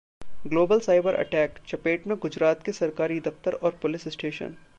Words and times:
global 0.47 0.79
cyber 0.79 1.15
attack: 1.15 1.59
चपेट 1.67 2.07
में 2.07 2.17
गुजरात 2.17 2.63
के 2.63 2.71
सरकारी 2.71 3.19
दफ्तर 3.21 3.53
और 3.53 3.79
पुलिस 3.81 4.07
स्टेशन 4.07 4.55